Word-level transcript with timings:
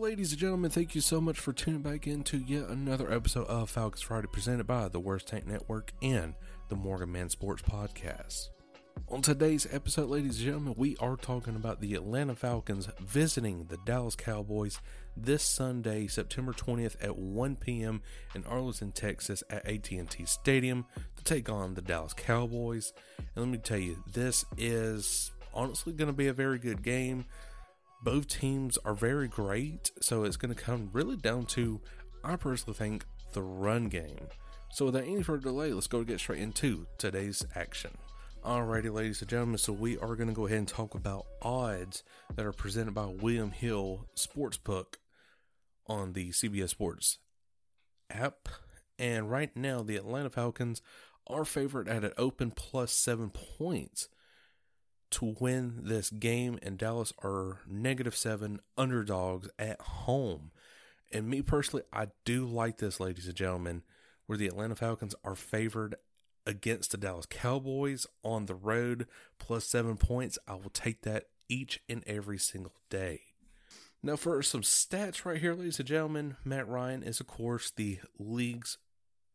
Ladies 0.00 0.32
and 0.32 0.40
gentlemen. 0.40 0.70
Thank 0.70 0.94
you 0.94 1.02
so 1.02 1.20
much 1.20 1.38
for 1.38 1.52
tuning 1.52 1.82
back 1.82 2.06
into 2.06 2.38
yet 2.38 2.70
another 2.70 3.12
episode 3.12 3.46
of 3.48 3.68
Falcons 3.68 4.00
Friday 4.00 4.28
presented 4.32 4.66
by 4.66 4.88
the 4.88 4.98
Worst 4.98 5.28
Tank 5.28 5.46
Network 5.46 5.92
and 6.00 6.32
the 6.70 6.74
Morgan 6.74 7.12
Man 7.12 7.28
Sports 7.28 7.60
Podcast. 7.60 8.48
On 9.10 9.20
today's 9.20 9.68
episode, 9.70 10.08
ladies 10.08 10.38
and 10.38 10.46
gentlemen, 10.46 10.74
we 10.78 10.96
are 11.00 11.16
talking 11.16 11.54
about 11.54 11.82
the 11.82 11.94
Atlanta 11.94 12.34
Falcons 12.34 12.88
visiting 12.98 13.66
the 13.66 13.76
Dallas 13.84 14.16
Cowboys 14.16 14.80
this 15.18 15.42
Sunday, 15.42 16.06
September 16.06 16.54
20th 16.54 16.96
at 17.02 17.18
1 17.18 17.56
p.m. 17.56 18.00
in 18.34 18.42
Arlington, 18.46 18.92
Texas 18.92 19.44
at 19.50 19.66
AT&T 19.66 20.24
Stadium 20.24 20.86
to 21.16 21.24
take 21.24 21.50
on 21.50 21.74
the 21.74 21.82
Dallas 21.82 22.14
Cowboys. 22.14 22.94
And 23.18 23.44
let 23.44 23.48
me 23.48 23.58
tell 23.58 23.76
you, 23.76 24.02
this 24.10 24.46
is 24.56 25.30
honestly 25.52 25.92
going 25.92 26.08
to 26.08 26.16
be 26.16 26.28
a 26.28 26.32
very 26.32 26.58
good 26.58 26.82
game 26.82 27.26
both 28.02 28.28
teams 28.28 28.78
are 28.78 28.94
very 28.94 29.28
great, 29.28 29.90
so 30.00 30.24
it's 30.24 30.36
going 30.36 30.54
to 30.54 30.60
come 30.60 30.90
really 30.92 31.16
down 31.16 31.46
to, 31.46 31.80
I 32.24 32.36
personally 32.36 32.76
think, 32.76 33.04
the 33.32 33.42
run 33.42 33.88
game. 33.88 34.28
So 34.72 34.86
without 34.86 35.04
any 35.04 35.22
further 35.22 35.42
delay, 35.42 35.72
let's 35.72 35.86
go 35.86 36.04
get 36.04 36.20
straight 36.20 36.40
into 36.40 36.86
today's 36.96 37.44
action. 37.54 37.90
Alrighty, 38.44 38.90
ladies 38.92 39.20
and 39.20 39.28
gentlemen, 39.28 39.58
so 39.58 39.72
we 39.72 39.98
are 39.98 40.16
going 40.16 40.28
to 40.28 40.34
go 40.34 40.46
ahead 40.46 40.58
and 40.58 40.68
talk 40.68 40.94
about 40.94 41.26
odds 41.42 42.02
that 42.34 42.46
are 42.46 42.52
presented 42.52 42.94
by 42.94 43.04
William 43.04 43.50
Hill 43.50 44.06
Sportsbook 44.16 44.94
on 45.86 46.14
the 46.14 46.30
CBS 46.30 46.70
Sports 46.70 47.18
app. 48.08 48.48
And 48.98 49.30
right 49.30 49.54
now, 49.54 49.82
the 49.82 49.96
Atlanta 49.96 50.30
Falcons 50.30 50.80
are 51.26 51.44
favored 51.44 51.86
at 51.88 52.04
an 52.04 52.12
open 52.16 52.50
plus 52.50 52.92
seven 52.92 53.30
points 53.30 54.08
to 55.10 55.36
win 55.38 55.80
this 55.82 56.10
game, 56.10 56.58
and 56.62 56.78
Dallas 56.78 57.12
are 57.22 57.60
negative 57.66 58.16
seven 58.16 58.60
underdogs 58.76 59.48
at 59.58 59.80
home. 59.80 60.50
And 61.12 61.28
me 61.28 61.42
personally, 61.42 61.84
I 61.92 62.08
do 62.24 62.46
like 62.46 62.78
this, 62.78 63.00
ladies 63.00 63.26
and 63.26 63.34
gentlemen, 63.34 63.82
where 64.26 64.38
the 64.38 64.46
Atlanta 64.46 64.76
Falcons 64.76 65.14
are 65.24 65.34
favored 65.34 65.96
against 66.46 66.92
the 66.92 66.96
Dallas 66.96 67.26
Cowboys 67.28 68.06
on 68.22 68.46
the 68.46 68.54
road 68.54 69.06
plus 69.38 69.64
seven 69.64 69.96
points. 69.96 70.38
I 70.46 70.54
will 70.54 70.70
take 70.70 71.02
that 71.02 71.24
each 71.48 71.80
and 71.88 72.04
every 72.06 72.38
single 72.38 72.74
day. 72.88 73.22
Now, 74.02 74.16
for 74.16 74.42
some 74.42 74.62
stats 74.62 75.24
right 75.24 75.40
here, 75.40 75.54
ladies 75.54 75.78
and 75.78 75.88
gentlemen, 75.88 76.36
Matt 76.44 76.66
Ryan 76.68 77.02
is, 77.02 77.20
of 77.20 77.26
course, 77.26 77.70
the 77.70 77.98
league's 78.18 78.78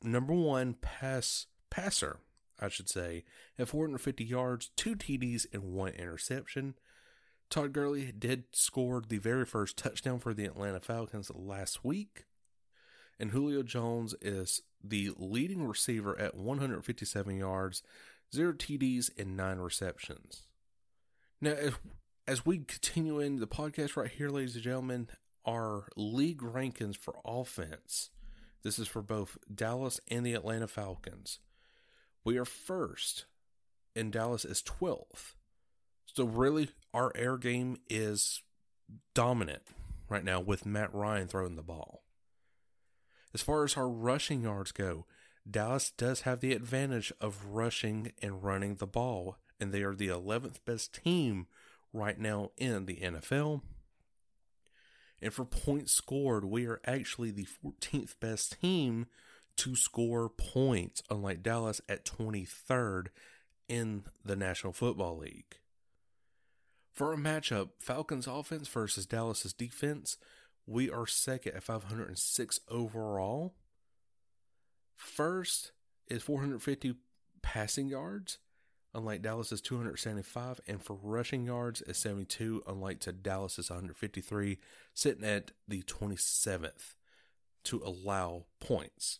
number 0.01 0.33
one 0.33 0.75
pass 0.75 1.45
passer 1.69 2.19
I 2.59 2.69
should 2.69 2.89
say, 2.89 3.23
at 3.59 3.67
450 3.67 4.23
yards, 4.23 4.69
two 4.75 4.95
TDs, 4.95 5.45
and 5.53 5.73
one 5.73 5.93
interception. 5.93 6.75
Todd 7.49 7.73
Gurley 7.73 8.11
did 8.17 8.45
score 8.53 9.01
the 9.07 9.17
very 9.17 9.45
first 9.45 9.77
touchdown 9.77 10.19
for 10.19 10.33
the 10.33 10.45
Atlanta 10.45 10.79
Falcons 10.79 11.31
last 11.33 11.83
week. 11.83 12.25
And 13.19 13.31
Julio 13.31 13.63
Jones 13.63 14.15
is 14.21 14.61
the 14.83 15.11
leading 15.17 15.65
receiver 15.65 16.19
at 16.19 16.35
157 16.35 17.37
yards, 17.37 17.83
zero 18.33 18.53
TDs, 18.53 19.09
and 19.17 19.37
nine 19.37 19.59
receptions. 19.59 20.43
Now, 21.39 21.51
as, 21.51 21.73
as 22.27 22.45
we 22.45 22.59
continue 22.59 23.19
in 23.19 23.39
the 23.39 23.47
podcast 23.47 23.95
right 23.95 24.11
here, 24.11 24.29
ladies 24.29 24.55
and 24.55 24.63
gentlemen, 24.63 25.07
our 25.45 25.87
league 25.95 26.41
rankings 26.41 26.97
for 26.97 27.15
offense. 27.23 28.09
This 28.63 28.79
is 28.79 28.87
for 28.87 29.01
both 29.01 29.37
Dallas 29.53 29.99
and 30.09 30.25
the 30.25 30.33
Atlanta 30.33 30.67
Falcons. 30.67 31.39
We 32.25 32.37
are 32.37 32.45
first, 32.45 33.25
and 33.95 34.11
Dallas 34.11 34.43
is 34.45 34.63
12th. 34.63 35.35
So, 36.07 36.25
really, 36.25 36.69
our 36.91 37.11
air 37.15 37.37
game 37.37 37.77
is 37.87 38.41
dominant 39.13 39.61
right 40.09 40.23
now 40.23 40.39
with 40.39 40.65
Matt 40.65 40.93
Ryan 40.93 41.27
throwing 41.27 41.55
the 41.55 41.61
ball. 41.61 42.01
As 43.33 43.41
far 43.41 43.63
as 43.63 43.77
our 43.77 43.87
rushing 43.87 44.41
yards 44.41 44.71
go, 44.71 45.05
Dallas 45.49 45.91
does 45.91 46.21
have 46.21 46.39
the 46.39 46.53
advantage 46.53 47.13
of 47.21 47.45
rushing 47.45 48.11
and 48.23 48.43
running 48.43 48.75
the 48.75 48.87
ball, 48.87 49.37
and 49.59 49.71
they 49.71 49.83
are 49.83 49.93
the 49.93 50.07
11th 50.07 50.57
best 50.65 50.95
team 51.03 51.45
right 51.93 52.17
now 52.17 52.49
in 52.57 52.87
the 52.87 52.97
NFL. 52.97 53.61
And 55.21 55.31
for 55.31 55.45
points 55.45 55.91
scored, 55.91 56.45
we 56.45 56.65
are 56.65 56.81
actually 56.85 57.29
the 57.29 57.45
14th 57.63 58.19
best 58.19 58.59
team 58.61 59.05
to 59.57 59.75
score 59.75 60.29
points, 60.29 61.01
unlike 61.09 61.43
Dallas 61.43 61.81
at 61.87 62.05
23rd 62.05 63.07
in 63.67 64.03
the 64.23 64.35
National 64.35 64.73
Football 64.73 65.17
League. 65.17 65.57
For 66.93 67.13
a 67.13 67.17
matchup, 67.17 67.69
Falcons 67.79 68.27
offense 68.27 68.67
versus 68.67 69.05
Dallas's 69.05 69.53
defense, 69.53 70.17
we 70.65 70.89
are 70.89 71.05
second 71.05 71.55
at 71.55 71.63
506 71.63 72.59
overall. 72.69 73.53
First 74.95 75.73
is 76.07 76.23
450 76.23 76.95
passing 77.41 77.89
yards, 77.89 78.37
unlike 78.93 79.21
Dallas's 79.21 79.61
275, 79.61 80.61
and 80.67 80.81
for 80.81 80.95
rushing 80.95 81.45
yards 81.45 81.81
is 81.81 81.97
72, 81.97 82.63
unlike 82.65 82.99
to 83.01 83.11
Dallas's 83.11 83.69
153, 83.69 84.57
sitting 84.93 85.25
at 85.25 85.51
the 85.67 85.81
27th 85.83 86.95
to 87.65 87.81
allow 87.83 88.45
points. 88.59 89.19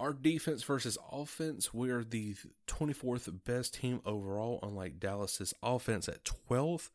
Our 0.00 0.14
defense 0.14 0.62
versus 0.62 0.96
offense, 1.12 1.74
we 1.74 1.90
are 1.90 2.02
the 2.02 2.34
24th 2.66 3.44
best 3.44 3.74
team 3.74 4.00
overall, 4.06 4.58
unlike 4.62 4.98
Dallas's 4.98 5.52
offense 5.62 6.08
at 6.08 6.24
12th. 6.24 6.88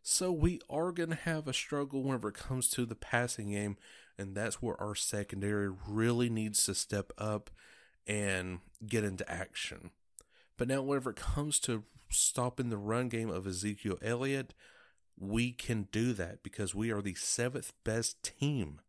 So 0.00 0.30
we 0.30 0.60
are 0.70 0.92
going 0.92 1.08
to 1.08 1.16
have 1.16 1.48
a 1.48 1.52
struggle 1.52 2.04
whenever 2.04 2.28
it 2.28 2.36
comes 2.36 2.70
to 2.70 2.86
the 2.86 2.94
passing 2.94 3.50
game, 3.50 3.78
and 4.16 4.36
that's 4.36 4.62
where 4.62 4.80
our 4.80 4.94
secondary 4.94 5.72
really 5.88 6.30
needs 6.30 6.64
to 6.66 6.74
step 6.76 7.12
up 7.18 7.50
and 8.06 8.60
get 8.86 9.02
into 9.02 9.28
action. 9.28 9.90
But 10.56 10.68
now, 10.68 10.82
whenever 10.82 11.10
it 11.10 11.16
comes 11.16 11.58
to 11.60 11.82
stopping 12.10 12.70
the 12.70 12.76
run 12.76 13.08
game 13.08 13.28
of 13.28 13.44
Ezekiel 13.44 13.98
Elliott, 14.02 14.54
we 15.18 15.50
can 15.50 15.88
do 15.90 16.12
that 16.12 16.44
because 16.44 16.76
we 16.76 16.92
are 16.92 17.02
the 17.02 17.14
seventh 17.14 17.72
best 17.82 18.22
team 18.22 18.80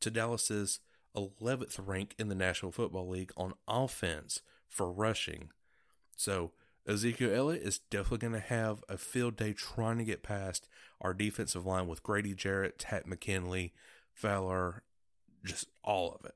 to 0.00 0.10
Dallas's 0.10 0.80
11th 1.16 1.80
rank 1.84 2.14
in 2.18 2.28
the 2.28 2.34
National 2.34 2.72
Football 2.72 3.08
League 3.08 3.32
on 3.36 3.54
offense 3.66 4.42
for 4.68 4.90
rushing. 4.90 5.50
So 6.16 6.52
Ezekiel 6.86 7.34
Elliott 7.34 7.62
is 7.62 7.78
definitely 7.78 8.18
going 8.18 8.40
to 8.40 8.48
have 8.48 8.82
a 8.88 8.96
field 8.96 9.36
day 9.36 9.52
trying 9.52 9.98
to 9.98 10.04
get 10.04 10.22
past 10.22 10.68
our 11.00 11.14
defensive 11.14 11.66
line 11.66 11.86
with 11.86 12.02
Grady 12.02 12.34
Jarrett, 12.34 12.78
Takk 12.78 13.06
McKinley, 13.06 13.72
Fowler, 14.12 14.82
just 15.44 15.66
all 15.82 16.12
of 16.18 16.24
it. 16.24 16.34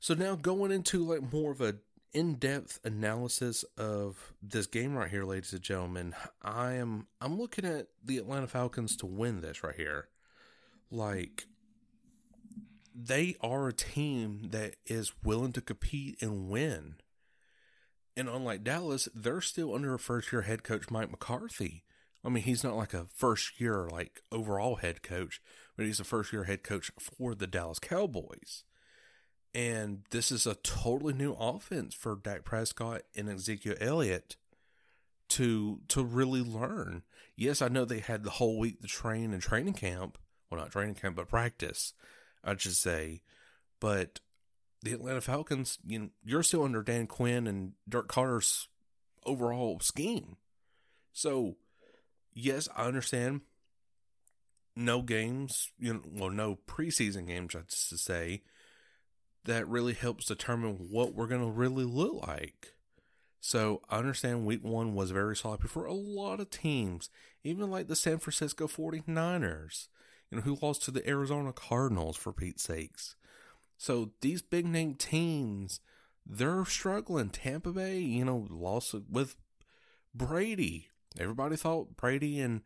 So 0.00 0.14
now 0.14 0.36
going 0.36 0.70
into 0.70 1.04
like 1.04 1.32
more 1.32 1.50
of 1.50 1.60
a 1.60 1.76
in-depth 2.12 2.80
analysis 2.84 3.64
of 3.76 4.32
this 4.42 4.66
game 4.66 4.94
right 4.94 5.10
here, 5.10 5.24
ladies 5.24 5.52
and 5.52 5.62
gentlemen, 5.62 6.14
I 6.42 6.74
am 6.74 7.06
I'm 7.20 7.38
looking 7.38 7.64
at 7.64 7.88
the 8.02 8.18
Atlanta 8.18 8.46
Falcons 8.46 8.96
to 8.98 9.06
win 9.06 9.40
this 9.40 9.62
right 9.62 9.74
here. 9.74 10.08
Like 10.90 11.46
they 13.06 13.36
are 13.40 13.68
a 13.68 13.72
team 13.72 14.48
that 14.50 14.76
is 14.86 15.12
willing 15.22 15.52
to 15.52 15.60
compete 15.60 16.20
and 16.20 16.48
win. 16.48 16.96
And 18.16 18.28
unlike 18.28 18.64
Dallas, 18.64 19.08
they're 19.14 19.40
still 19.40 19.74
under 19.74 19.94
a 19.94 19.98
first 19.98 20.32
year 20.32 20.42
head 20.42 20.64
coach, 20.64 20.90
Mike 20.90 21.10
McCarthy, 21.10 21.84
I 22.24 22.30
mean, 22.30 22.42
he's 22.42 22.64
not 22.64 22.76
like 22.76 22.94
a 22.94 23.06
first 23.14 23.60
year, 23.60 23.88
like 23.90 24.22
overall 24.32 24.76
head 24.76 25.02
coach, 25.02 25.40
but 25.76 25.86
he's 25.86 26.00
a 26.00 26.04
first 26.04 26.32
year 26.32 26.44
head 26.44 26.62
coach 26.62 26.90
for 26.98 27.34
the 27.34 27.46
Dallas 27.46 27.78
Cowboys. 27.78 28.64
And 29.54 30.02
this 30.10 30.30
is 30.30 30.46
a 30.46 30.56
totally 30.56 31.14
new 31.14 31.32
offense 31.32 31.94
for 31.94 32.16
Dak 32.16 32.44
Prescott 32.44 33.02
and 33.16 33.28
Ezekiel 33.28 33.76
Elliott 33.80 34.36
to 35.30 35.80
to 35.88 36.02
really 36.02 36.42
learn. 36.42 37.02
Yes, 37.36 37.62
I 37.62 37.68
know 37.68 37.84
they 37.84 38.00
had 38.00 38.24
the 38.24 38.30
whole 38.30 38.58
week 38.58 38.80
to 38.82 38.88
train 38.88 39.32
in 39.32 39.40
training 39.40 39.74
camp. 39.74 40.18
Well, 40.50 40.60
not 40.60 40.72
training 40.72 40.96
camp, 40.96 41.16
but 41.16 41.28
practice, 41.28 41.92
I 42.44 42.56
should 42.56 42.76
say. 42.76 43.22
But 43.80 44.20
the 44.82 44.92
Atlanta 44.92 45.20
Falcons, 45.20 45.78
you 45.86 45.98
know, 45.98 46.08
you're 46.24 46.42
still 46.42 46.64
under 46.64 46.82
Dan 46.82 47.06
Quinn 47.06 47.46
and 47.46 47.72
Dirk 47.88 48.08
Koetter's 48.08 48.68
overall 49.24 49.80
scheme. 49.80 50.36
So, 51.12 51.56
yes, 52.32 52.68
I 52.76 52.84
understand. 52.84 53.42
No 54.76 55.02
games, 55.02 55.72
you 55.78 55.94
know, 55.94 56.02
well, 56.06 56.30
no 56.30 56.58
preseason 56.68 57.26
games, 57.26 57.56
I 57.56 57.60
should 57.68 57.98
say. 57.98 58.42
That 59.44 59.66
really 59.66 59.94
helps 59.94 60.26
determine 60.26 60.88
what 60.90 61.14
we're 61.14 61.26
going 61.26 61.40
to 61.40 61.50
really 61.50 61.84
look 61.84 62.26
like. 62.26 62.74
So 63.40 63.82
I 63.88 63.98
understand 63.98 64.46
week 64.46 64.64
one 64.64 64.94
was 64.94 65.10
very 65.10 65.36
sloppy 65.36 65.68
for 65.68 65.84
a 65.84 65.94
lot 65.94 66.40
of 66.40 66.50
teams, 66.50 67.08
even 67.44 67.70
like 67.70 67.86
the 67.86 67.96
San 67.96 68.18
Francisco 68.18 68.66
49ers, 68.66 69.88
you 70.30 70.36
know, 70.36 70.42
who 70.42 70.58
lost 70.60 70.82
to 70.84 70.90
the 70.90 71.08
Arizona 71.08 71.52
Cardinals 71.52 72.16
for 72.16 72.32
Pete's 72.32 72.62
sakes. 72.62 73.16
So 73.76 74.10
these 74.20 74.42
big 74.42 74.66
name 74.66 74.94
teams, 74.94 75.80
they're 76.26 76.64
struggling. 76.64 77.30
Tampa 77.30 77.70
Bay, 77.70 77.98
you 78.00 78.24
know, 78.24 78.46
lost 78.50 78.94
with 79.10 79.36
Brady. 80.14 80.88
Everybody 81.18 81.56
thought 81.56 81.96
Brady 81.96 82.40
and 82.40 82.62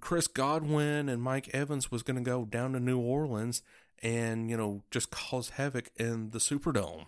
Chris 0.00 0.26
Godwin 0.26 1.08
and 1.08 1.22
Mike 1.22 1.48
Evans 1.54 1.90
was 1.90 2.02
going 2.02 2.16
to 2.16 2.28
go 2.28 2.44
down 2.44 2.72
to 2.72 2.80
New 2.80 2.98
Orleans 2.98 3.62
and, 4.02 4.48
you 4.50 4.56
know, 4.56 4.82
just 4.90 5.10
cause 5.10 5.50
havoc 5.50 5.90
in 5.96 6.30
the 6.30 6.38
Superdome. 6.38 7.06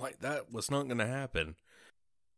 Like 0.00 0.20
that 0.20 0.52
was 0.52 0.70
not 0.70 0.86
going 0.86 0.98
to 0.98 1.06
happen. 1.06 1.56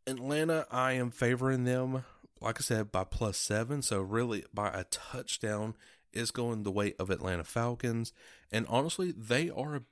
Atlanta, 0.06 0.66
I 0.70 0.92
am 0.92 1.10
favoring 1.10 1.64
them, 1.64 2.04
like 2.40 2.58
I 2.58 2.62
said, 2.62 2.92
by 2.92 3.04
plus 3.04 3.38
seven. 3.38 3.82
So 3.82 4.00
really 4.00 4.44
by 4.52 4.68
a 4.68 4.84
touchdown 4.84 5.74
is 6.12 6.30
going 6.30 6.62
the 6.62 6.70
way 6.70 6.94
of 6.98 7.10
Atlanta 7.10 7.44
Falcons. 7.44 8.12
And 8.50 8.66
honestly, 8.68 9.12
they 9.12 9.50
are 9.50 9.82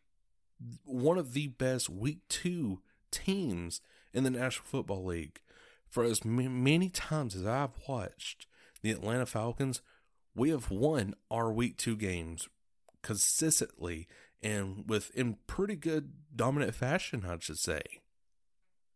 one 0.84 1.18
of 1.18 1.32
the 1.34 1.48
best 1.48 1.90
week 1.90 2.20
two 2.28 2.80
teams 3.10 3.80
in 4.12 4.24
the 4.24 4.30
National 4.30 4.66
Football 4.66 5.04
League. 5.04 5.40
For 5.88 6.04
as 6.04 6.24
many 6.24 6.90
times 6.90 7.34
as 7.34 7.46
I've 7.46 7.70
watched 7.88 8.46
the 8.82 8.90
Atlanta 8.90 9.26
Falcons, 9.26 9.82
we 10.34 10.50
have 10.50 10.70
won 10.70 11.14
our 11.30 11.52
week 11.52 11.76
two 11.76 11.96
games 11.96 12.48
consistently 13.02 14.06
and 14.42 14.84
with 14.86 15.10
in 15.14 15.36
pretty 15.46 15.76
good 15.76 16.12
dominant 16.34 16.74
fashion, 16.74 17.24
I 17.26 17.36
should 17.40 17.58
say. 17.58 17.80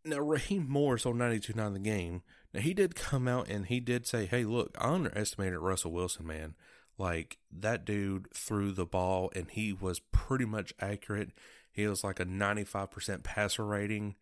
Now, 0.04 0.18
Raheem 0.18 0.66
Morris 0.68 1.04
on 1.04 1.14
92.9 1.14 1.72
the 1.74 1.78
game, 1.78 2.22
now 2.52 2.60
he 2.60 2.74
did 2.74 2.94
come 2.94 3.28
out 3.28 3.48
and 3.48 3.66
he 3.66 3.80
did 3.80 4.06
say, 4.06 4.26
hey, 4.26 4.44
look, 4.44 4.76
I 4.78 4.88
underestimated 4.88 5.58
Russell 5.58 5.92
Wilson, 5.92 6.26
man. 6.26 6.54
Like, 6.98 7.38
that 7.50 7.84
dude 7.84 8.26
threw 8.34 8.72
the 8.72 8.84
ball 8.84 9.30
and 9.34 9.48
he 9.50 9.72
was 9.72 10.00
pretty 10.12 10.44
much 10.44 10.74
accurate. 10.80 11.30
He 11.72 11.86
was 11.86 12.04
like 12.04 12.20
a 12.20 12.26
95% 12.26 13.22
passer 13.22 13.64
rating. 13.64 14.16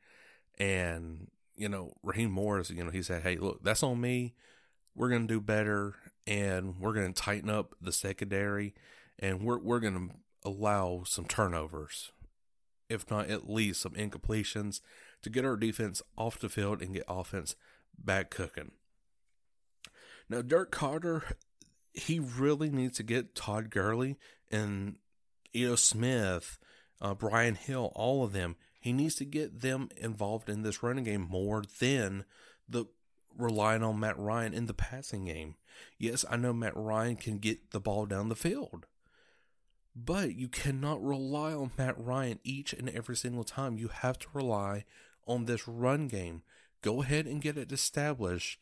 And, 0.58 1.28
you 1.56 1.68
know, 1.68 1.94
Raheem 2.02 2.30
Morris, 2.30 2.70
you 2.70 2.84
know, 2.84 2.90
he 2.90 3.02
said, 3.02 3.22
hey, 3.22 3.36
look, 3.36 3.64
that's 3.64 3.82
on 3.82 4.00
me. 4.00 4.34
We're 4.94 5.08
going 5.08 5.26
to 5.26 5.34
do 5.34 5.40
better 5.40 5.94
and 6.26 6.78
we're 6.78 6.92
going 6.92 7.12
to 7.12 7.22
tighten 7.22 7.48
up 7.48 7.74
the 7.80 7.92
secondary 7.92 8.74
and 9.18 9.42
we're, 9.42 9.58
we're 9.58 9.80
going 9.80 10.08
to 10.08 10.14
allow 10.44 11.02
some 11.06 11.24
turnovers, 11.24 12.12
if 12.88 13.10
not 13.10 13.28
at 13.28 13.48
least 13.48 13.80
some 13.80 13.92
incompletions, 13.92 14.80
to 15.22 15.30
get 15.30 15.44
our 15.44 15.56
defense 15.56 16.02
off 16.16 16.38
the 16.38 16.48
field 16.48 16.82
and 16.82 16.94
get 16.94 17.04
offense 17.08 17.56
back 17.98 18.30
cooking. 18.30 18.72
Now, 20.28 20.42
Dirk 20.42 20.70
Koetter, 20.72 21.22
he 21.92 22.18
really 22.18 22.70
needs 22.70 22.96
to 22.98 23.02
get 23.02 23.34
Todd 23.34 23.70
Gurley 23.70 24.18
and 24.50 24.96
Ito 25.52 25.76
Smith, 25.76 26.58
uh, 27.00 27.14
Brian 27.14 27.54
Hill, 27.54 27.92
all 27.94 28.24
of 28.24 28.32
them. 28.32 28.56
He 28.80 28.92
needs 28.92 29.16
to 29.16 29.24
get 29.24 29.60
them 29.60 29.88
involved 29.96 30.48
in 30.48 30.62
this 30.62 30.82
running 30.82 31.04
game 31.04 31.26
more 31.28 31.64
than 31.80 32.24
the 32.68 32.86
relying 33.36 33.82
on 33.82 34.00
Matt 34.00 34.18
Ryan 34.18 34.52
in 34.52 34.66
the 34.66 34.74
passing 34.74 35.24
game. 35.24 35.56
Yes, 35.98 36.24
I 36.28 36.36
know 36.36 36.52
Matt 36.52 36.76
Ryan 36.76 37.16
can 37.16 37.38
get 37.38 37.70
the 37.70 37.80
ball 37.80 38.06
down 38.06 38.28
the 38.28 38.36
field. 38.36 38.86
But 39.94 40.36
you 40.36 40.48
cannot 40.48 41.02
rely 41.02 41.52
on 41.52 41.72
Matt 41.76 41.98
Ryan 41.98 42.38
each 42.44 42.72
and 42.72 42.88
every 42.88 43.16
single 43.16 43.44
time. 43.44 43.78
You 43.78 43.88
have 43.88 44.18
to 44.20 44.28
rely 44.32 44.84
on 45.26 45.44
this 45.44 45.66
run 45.66 46.08
game. 46.08 46.42
Go 46.82 47.02
ahead 47.02 47.26
and 47.26 47.42
get 47.42 47.56
it 47.56 47.72
established. 47.72 48.58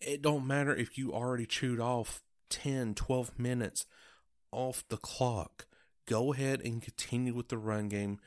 It 0.00 0.22
don't 0.22 0.46
matter 0.46 0.74
if 0.74 0.96
you 0.96 1.12
already 1.12 1.46
chewed 1.46 1.80
off 1.80 2.22
10, 2.50 2.94
12 2.94 3.38
minutes 3.38 3.86
off 4.52 4.84
the 4.88 4.96
clock. 4.96 5.66
Go 6.06 6.32
ahead 6.32 6.60
and 6.60 6.82
continue 6.82 7.34
with 7.34 7.48
the 7.48 7.58
run 7.58 7.88
game. 7.88 8.18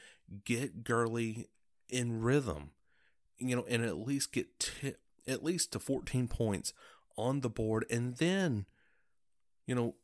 Get 0.45 0.83
Gurley 0.83 1.49
in 1.89 2.21
rhythm. 2.21 2.71
You 3.37 3.55
know, 3.55 3.65
and 3.67 3.83
at 3.83 3.97
least 3.97 4.31
get 4.31 4.59
t- 4.59 4.95
at 5.27 5.43
least 5.43 5.71
to 5.71 5.79
14 5.79 6.27
points 6.27 6.73
on 7.17 7.41
the 7.41 7.49
board 7.49 7.85
and 7.89 8.15
then 8.17 8.65
you 9.67 9.75
know 9.75 9.95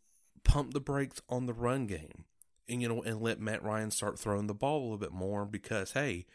pump 0.43 0.73
the 0.73 0.79
brakes 0.79 1.21
on 1.27 1.45
the 1.45 1.53
run 1.53 1.87
game 1.87 2.25
and, 2.69 2.81
you 2.81 2.87
know, 2.87 3.01
and 3.01 3.21
let 3.21 3.41
Matt 3.41 3.63
Ryan 3.63 3.91
start 3.91 4.19
throwing 4.19 4.47
the 4.47 4.53
ball 4.53 4.79
a 4.79 4.83
little 4.83 4.97
bit 4.97 5.11
more 5.11 5.45
because, 5.45 5.93
hey, 5.93 6.25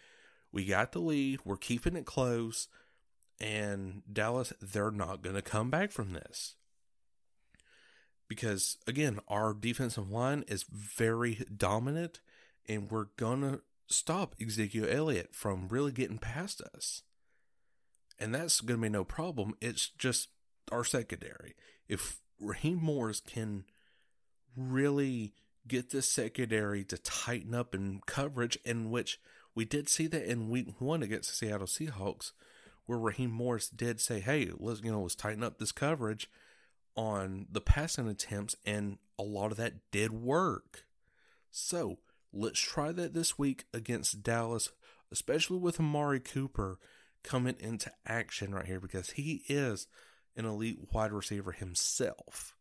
we 0.55 0.65
got 0.65 0.93
the 0.93 1.01
lead. 1.01 1.41
We're 1.45 1.57
keeping 1.57 1.97
it 1.97 2.07
close. 2.07 2.69
And 3.41 4.03
Dallas, 4.11 4.53
they're 4.63 4.93
not 4.93 5.21
going 5.21 5.35
to 5.35 5.43
come 5.43 5.69
back 5.69 5.91
from 5.91 6.13
this. 6.13 6.55
Because, 8.29 8.79
again, 8.87 9.19
our 9.27 9.53
defensive 9.53 10.11
line 10.11 10.45
is 10.47 10.65
very 10.71 11.45
dominant, 11.55 12.21
and 12.69 12.91
we're 12.91 13.09
going 13.17 13.41
to 13.43 13.61
stop 13.89 14.35
Ezekiel 14.41 14.87
Elliott 14.89 15.35
from 15.35 15.69
really 15.69 15.93
getting 15.93 16.19
past 16.19 16.63
us. 16.75 17.03
And 18.19 18.33
that's 18.33 18.61
going 18.61 18.81
to 18.81 18.83
be 18.83 18.89
no 18.89 19.05
problem. 19.05 19.57
It's 19.61 19.89
just 19.89 20.29
our 20.71 20.85
secondary. 20.85 21.57
If 21.89 22.21
Raheem 22.41 22.79
Morris 22.81 23.21
can 23.21 23.65
really 24.57 25.35
get 25.67 25.91
the 25.91 26.01
secondary 26.01 26.85
to 26.85 26.97
tighten 26.97 27.55
up 27.55 27.75
in 27.75 28.01
coverage, 28.07 28.57
in 28.65 28.91
which 28.91 29.19
we 29.55 29.65
did 29.65 29.89
see 29.89 30.07
that 30.09 30.31
in 30.31 30.51
week 30.51 30.81
one 30.81 31.03
against 31.03 31.31
the 31.31 31.37
Seattle 31.37 31.67
Seahawks, 31.67 32.33
where 32.87 32.99
Raheem 32.99 33.31
Morris 33.31 33.69
did 33.69 34.01
say, 34.01 34.21
hey, 34.21 34.51
let's, 34.59 34.83
you 34.83 34.91
know, 34.91 35.03
let's 35.03 35.15
tighten 35.15 35.43
up 35.43 35.59
this 35.59 35.73
coverage 35.73 36.29
on 36.97 37.47
the 37.51 37.61
passing 37.61 38.09
attempts, 38.09 38.57
and 38.65 38.99
a 39.19 39.23
lot 39.23 39.51
of 39.51 39.57
that 39.57 39.91
did 39.91 40.13
work. 40.13 40.85
So 41.51 41.99
let's 42.33 42.61
try 42.61 42.93
that 42.93 43.15
this 43.15 43.39
week 43.39 43.65
against 43.73 44.23
Dallas, 44.23 44.71
especially 45.11 45.59
with 45.59 45.81
Amari 45.81 46.21
Cooper 46.21 46.79
coming 47.23 47.57
into 47.59 47.91
action 48.07 48.55
right 48.55 48.67
here 48.67 48.81
because 48.81 49.11
he 49.11 49.43
is 49.49 49.87
an 50.37 50.45
elite 50.45 50.79
wide 50.93 51.13
receiver 51.13 51.53
himself. 51.53 52.55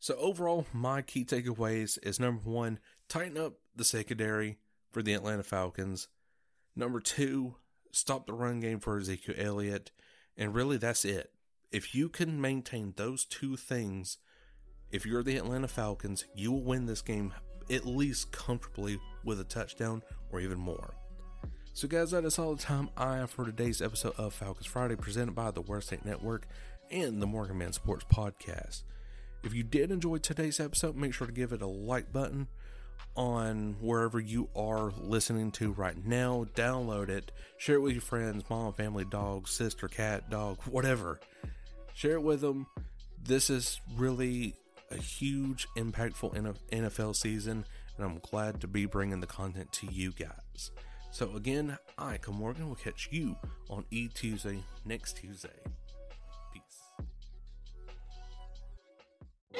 So 0.00 0.14
overall, 0.14 0.66
my 0.72 1.02
key 1.02 1.24
takeaways 1.24 1.98
is 2.02 2.20
number 2.20 2.48
one, 2.48 2.78
tighten 3.08 3.36
up 3.36 3.54
the 3.74 3.84
secondary 3.84 4.58
for 4.90 5.02
the 5.02 5.14
Atlanta 5.14 5.42
Falcons. 5.42 6.08
Number 6.76 7.00
two, 7.00 7.56
stop 7.92 8.26
the 8.26 8.32
run 8.32 8.60
game 8.60 8.80
for 8.80 8.98
Ezekiel 8.98 9.34
Elliott. 9.38 9.90
And 10.36 10.54
really, 10.54 10.76
that's 10.76 11.04
it. 11.04 11.30
If 11.70 11.94
you 11.94 12.08
can 12.08 12.40
maintain 12.40 12.94
those 12.96 13.24
two 13.24 13.56
things, 13.56 14.18
if 14.90 15.04
you're 15.04 15.22
the 15.22 15.36
Atlanta 15.36 15.68
Falcons, 15.68 16.24
you 16.34 16.52
will 16.52 16.62
win 16.62 16.86
this 16.86 17.02
game 17.02 17.34
at 17.70 17.84
least 17.84 18.32
comfortably 18.32 18.98
with 19.24 19.40
a 19.40 19.44
touchdown 19.44 20.02
or 20.30 20.40
even 20.40 20.58
more. 20.58 20.94
So, 21.74 21.86
guys, 21.86 22.10
that 22.12 22.24
is 22.24 22.38
all 22.38 22.54
the 22.54 22.62
time 22.62 22.88
I 22.96 23.16
have 23.16 23.30
for 23.30 23.44
today's 23.44 23.82
episode 23.82 24.14
of 24.16 24.32
Falcons 24.32 24.66
Friday, 24.66 24.96
presented 24.96 25.34
by 25.34 25.50
the 25.50 25.60
Worst 25.60 25.90
Take 25.90 26.04
Network 26.04 26.46
and 26.90 27.20
the 27.20 27.26
Morgan 27.26 27.58
Man 27.58 27.72
Sports 27.72 28.04
Podcast. 28.10 28.82
If 29.44 29.54
you 29.54 29.62
did 29.62 29.92
enjoy 29.92 30.18
today's 30.18 30.58
episode, 30.58 30.96
make 30.96 31.14
sure 31.14 31.26
to 31.26 31.32
give 31.32 31.52
it 31.52 31.62
a 31.62 31.66
like 31.66 32.12
button 32.12 32.48
on 33.16 33.76
wherever 33.80 34.20
you 34.20 34.48
are 34.54 34.92
listening 34.96 35.50
to 35.52 35.72
right 35.72 36.04
now. 36.06 36.46
Download 36.54 37.08
it, 37.08 37.32
share 37.56 37.76
it 37.76 37.80
with 37.80 37.92
your 37.92 38.02
friends, 38.02 38.44
mom, 38.48 38.72
family, 38.72 39.04
dog, 39.04 39.48
sister, 39.48 39.88
cat, 39.88 40.30
dog, 40.30 40.58
whatever. 40.64 41.18
Share 41.94 42.12
it 42.12 42.22
with 42.22 42.40
them. 42.40 42.66
This 43.22 43.50
is 43.50 43.80
really 43.96 44.54
a 44.90 44.96
huge, 44.96 45.66
impactful 45.76 46.56
NFL 46.70 47.16
season, 47.16 47.64
and 47.96 48.06
I'm 48.06 48.20
glad 48.20 48.60
to 48.60 48.68
be 48.68 48.86
bringing 48.86 49.20
the 49.20 49.26
content 49.26 49.72
to 49.72 49.86
you 49.92 50.12
guys. 50.12 50.70
So, 51.10 51.34
again, 51.34 51.76
I, 51.96 52.18
Morgan, 52.30 52.68
will 52.68 52.76
catch 52.76 53.08
you 53.10 53.36
on 53.68 53.84
E 53.90 54.08
Tuesday 54.08 54.62
next 54.84 55.16
Tuesday. 55.16 55.48